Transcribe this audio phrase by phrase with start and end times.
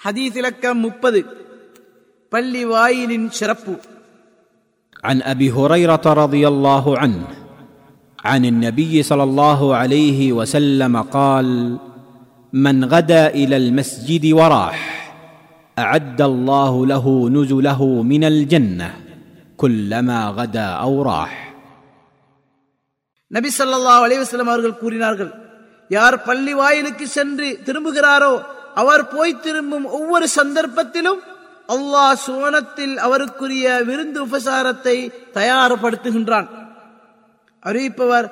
[0.00, 1.20] ஹதீஸ் இலக்கம் முப்பது
[2.32, 3.74] பள்ளி வாயிலின் சிறப்பு
[5.04, 7.24] عن ابي هريره رضي الله عنه
[8.18, 11.48] عن النبي صلى الله عليه وسلم قال
[12.52, 14.78] من غدا الى المسجد وراح
[15.76, 17.04] اعد الله له
[17.36, 18.88] نزله من الجنه
[19.58, 21.32] كلما غدا او راح
[23.30, 25.30] நபி ஸல்லல்லாஹு அலைஹி வஸல்லம் அவர்கள் கூறினார்கள்
[25.90, 28.34] யார் பள்ளி வாயிலுக்கு சென்று திரும்புகிறாரோ
[28.75, 31.19] அவர் போய் திரும்பும் ஒவ்வொரு சந்தர்ப்பத்திலும்
[31.67, 34.95] அல்லாஹ் சுவனத்தில் அவருக்குரிய விருந்து உபசாரத்தை
[35.33, 36.47] தயார்படுத்துகின்றான்.
[37.63, 38.27] அறிவிப்பவர்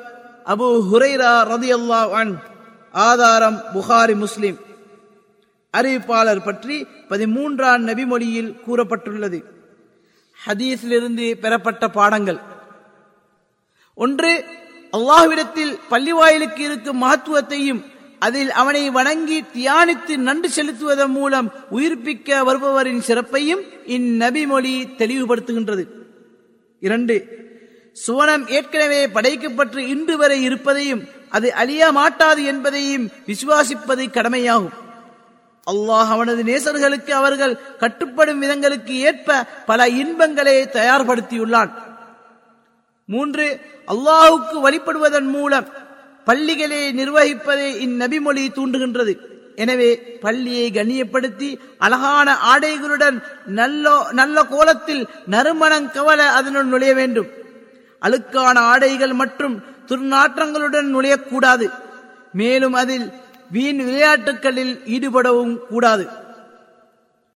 [0.46, 2.38] அபு ஹுரைரா ரதியல்லாஹு அன்
[2.92, 4.58] ஆதாரம் புகாரி முஸ்லிம்.
[5.74, 9.44] அறிவிப்பாளர் பற்றி பதிமூன்றாம் நபிமொழியில் கூறப்பட்டுள்ளது.
[10.48, 12.40] ஹதீஸிலிருந்து பெறப்பட்ட பாடங்கள்.
[13.94, 14.46] ஒன்று
[14.98, 17.82] அல்லாஹ்விடத்தில் பள்ளி வாயிலுக்கு இருக்கும் மகத்துவத்தையும்
[18.20, 25.84] அதில் அவனை வணங்கி தியானித்து நன்றி செலுத்துவதன் மூலம் உயிர்ப்பிக்க வருபவரின் சிறப்பையும் இந்நபி மொழி தெளிவுபடுத்துகின்றது.
[26.80, 27.16] இரண்டு
[28.08, 34.78] சுவனம் ஏற்கனவே படைக்கப்பட்டு இன்று வரை இருப்பதையும் அது அழிய மாட்டாது என்பதையும் விசுவாசிப்பது கடமையாகும்.
[35.72, 41.72] அல்லாஹ் அவனது நேசர்களுக்கு அவர்கள் கட்டுப்படும் விதங்களுக்கு ஏற்ப பல இன்பங்களை தயார்படுத்தியுள்ளான்.
[43.06, 43.46] மூன்று
[43.88, 45.68] அல்லாஹுக்கு வழிபடுவதன் மூலம்
[46.30, 49.14] பள்ளிகளை நிர்வகிப்பதை இந்நபிமொழி தூண்டுகின்றது.
[49.64, 49.90] எனவே
[50.24, 51.50] பள்ளியை கண்ணியப்படுத்தி
[51.86, 53.18] அழகான ஆடைகளுடன்
[53.60, 57.30] நல்ல நல்ல கோலத்தில் நறுமணம் கவல அதனுள் நுழைய வேண்டும்.
[58.06, 59.56] அழுக்கான ஆடைகள் மற்றும்
[59.90, 61.68] துர்நாற்றங்களுடன் நுழையக்கூடாது.
[62.42, 63.08] மேலும் அதில்
[63.56, 66.06] வீண் விளையாட்டுகளில் ஈடுபடவும் கூடாது.